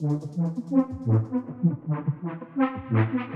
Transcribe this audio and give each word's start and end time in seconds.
Thank 0.00 0.24
you. 2.90 3.33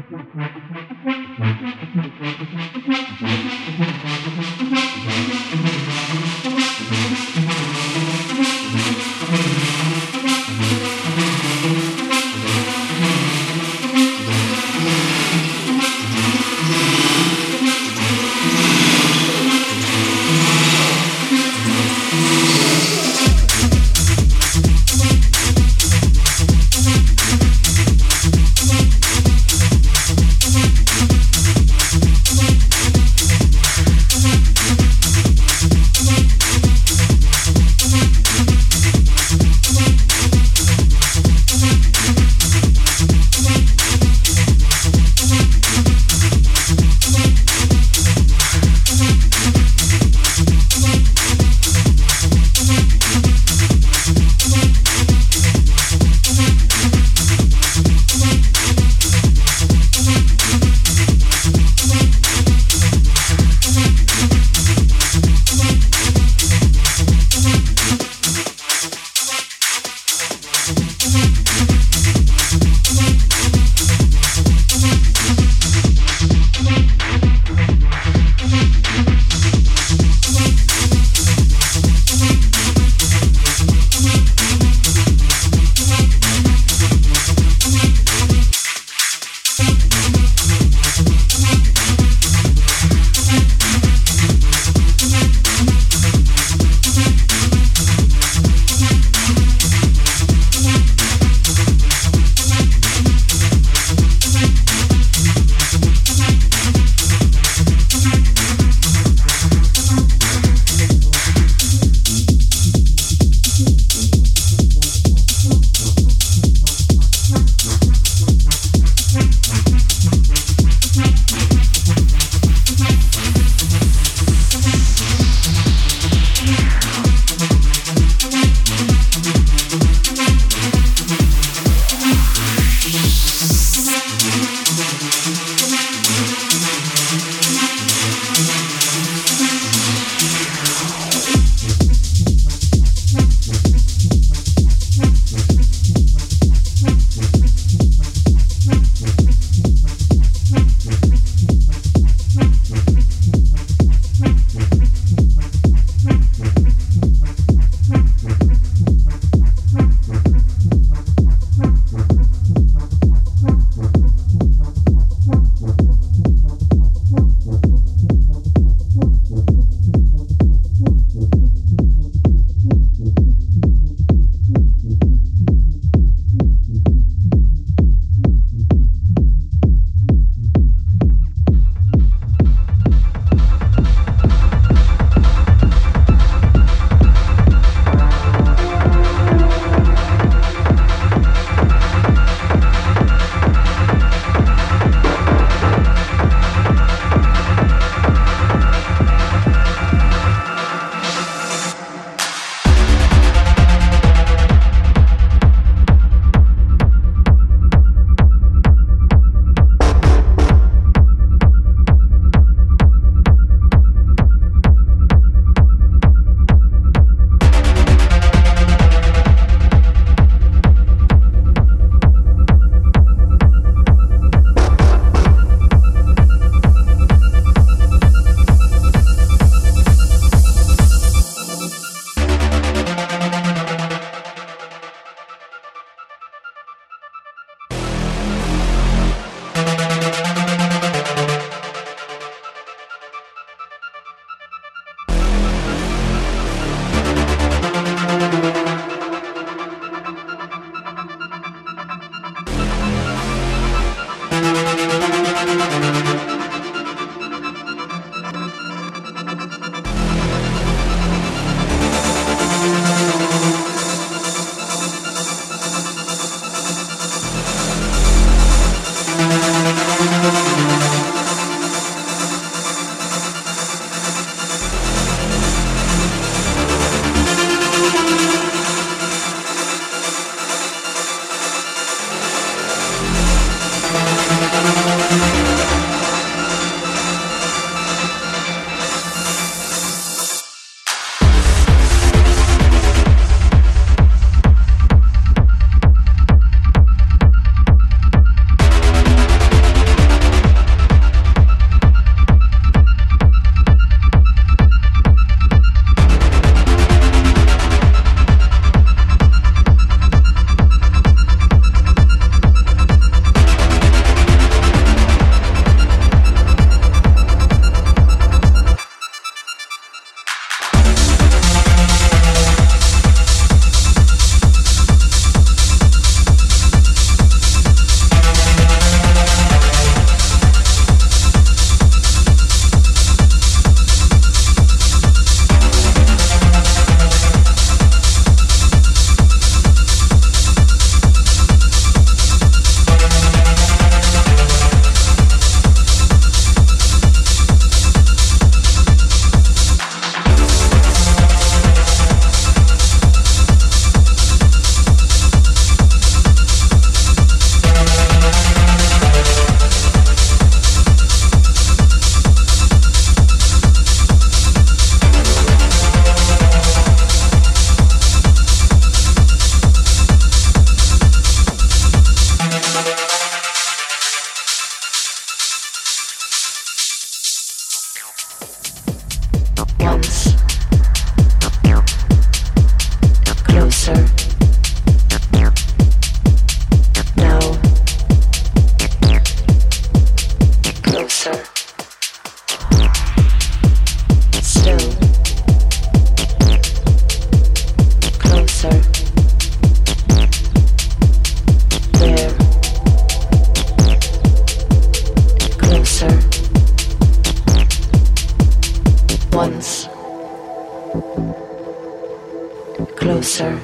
Closer. 412.96 413.60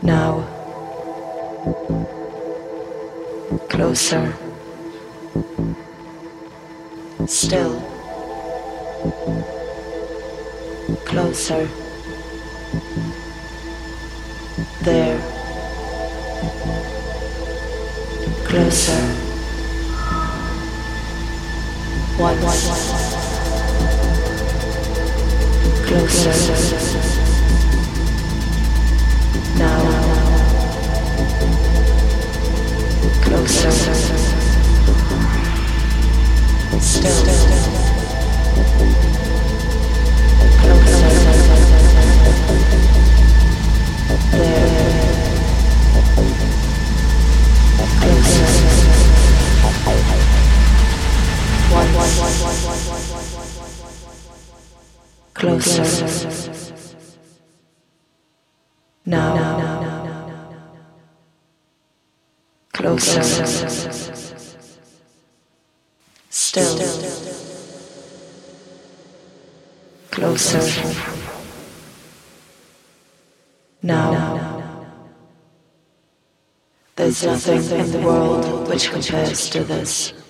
Now. 0.00 0.46
Closer. 3.68 4.32
Still. 7.26 7.80
Closer. 11.04 11.68
There. 14.82 15.18
Closer. 18.46 19.02
Once. 22.18 22.42
Once 22.44 23.01
closer. 25.92 26.32
Now, 29.58 29.80
closer. 33.22 33.72
Still, 36.80 37.24
closer. 40.60 41.12
There, 44.30 44.72
closer. 48.00 48.48
One, 51.72 51.88
one, 51.94 52.10
one, 52.16 52.34
one, 52.40 52.58
one 52.64 52.71
closer. 55.42 55.82
Now, 59.04 59.98
closer. 62.72 63.24
Still, 66.30 66.78
closer. 70.12 70.62
Now. 73.82 74.92
There's 76.94 77.24
nothing 77.24 77.80
in 77.80 77.90
the 77.90 77.98
world 77.98 78.68
which 78.68 78.92
compares 78.92 79.50
to 79.50 79.64
this. 79.64 80.21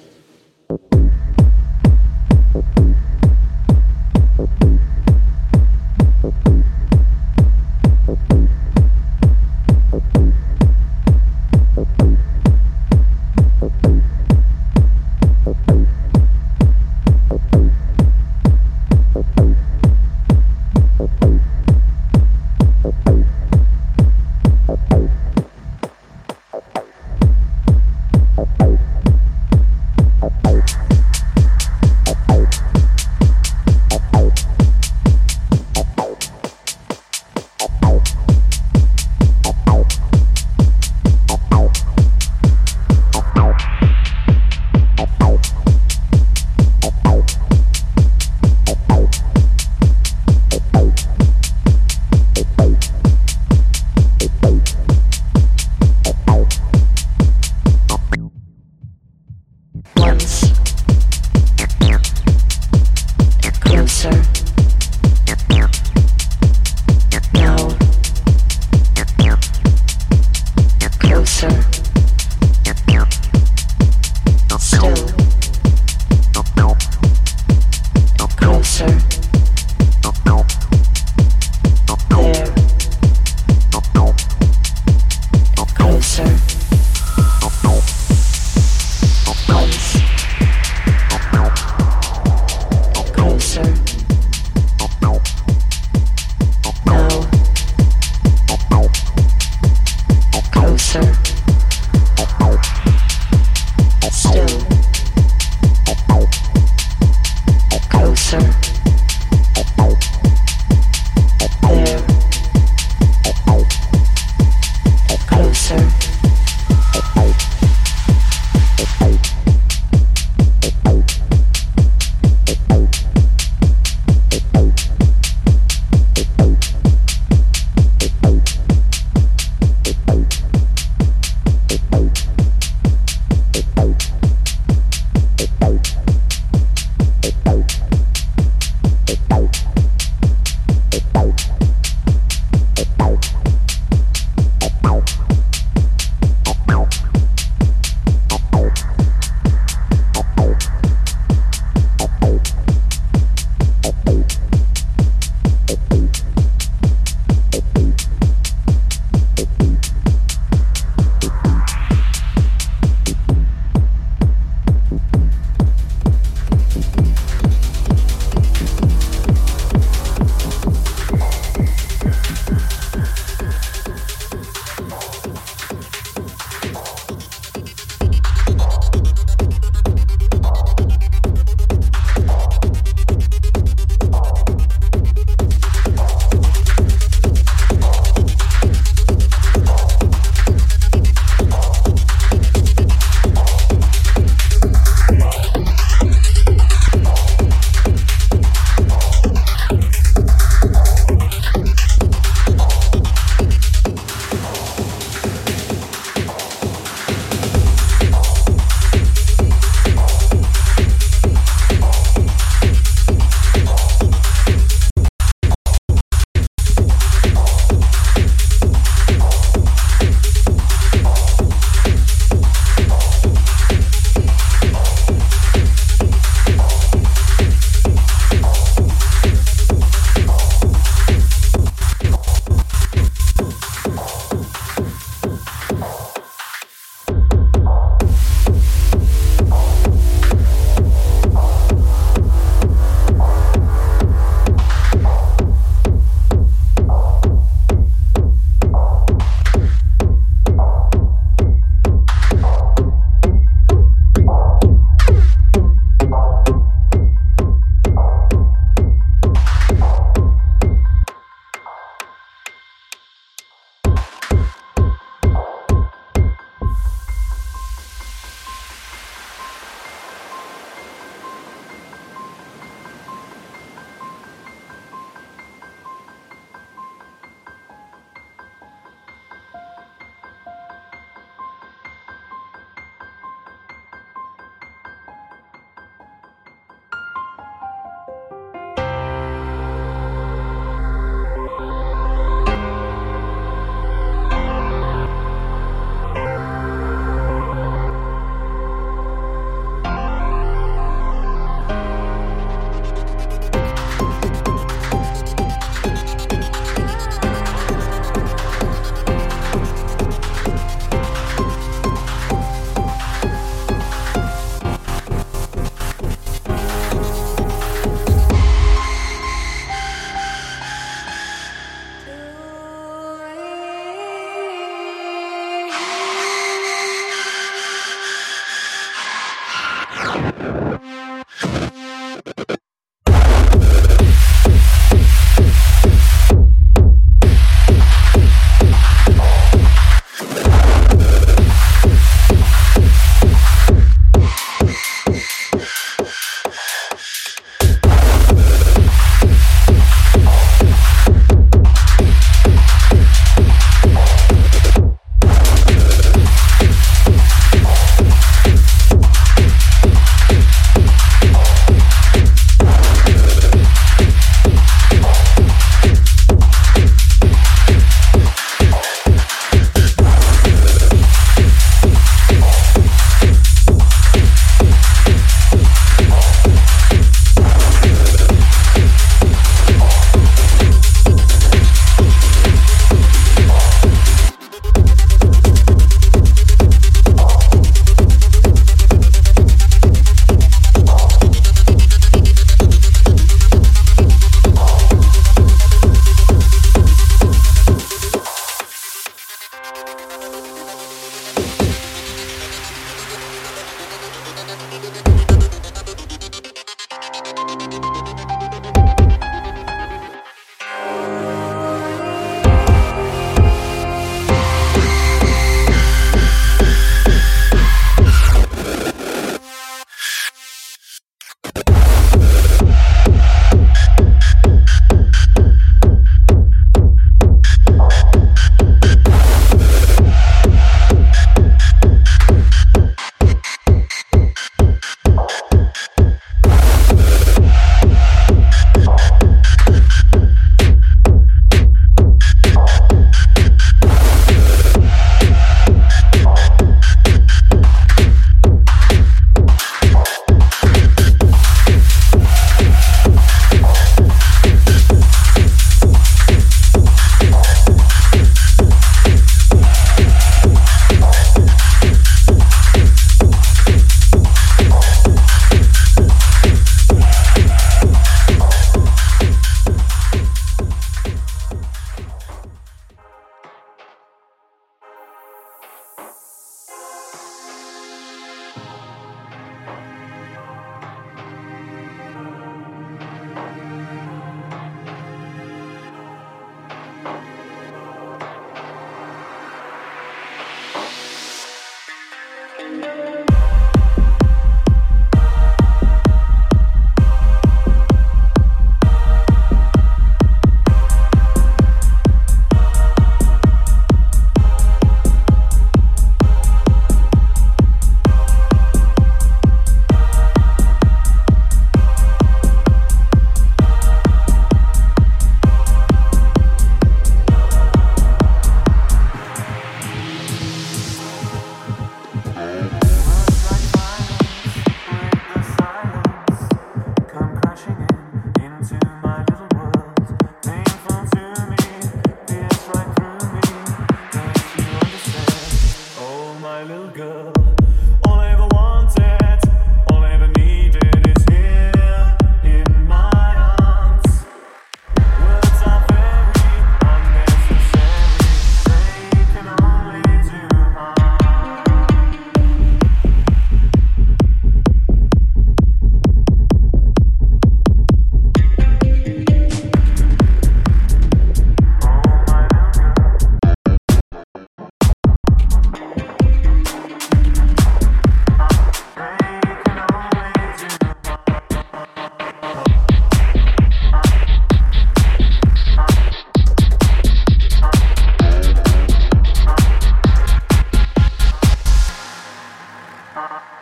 Uh-huh. 583.23 583.62